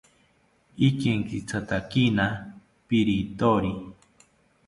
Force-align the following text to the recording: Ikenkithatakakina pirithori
Ikenkithatakakina 0.87 2.25
pirithori 2.87 3.71